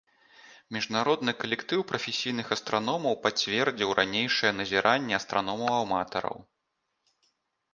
[0.75, 6.37] Міжнародны калектыў прафесійных астраномаў пацвердзіў ранейшае назіранне астраномаў-аматараў.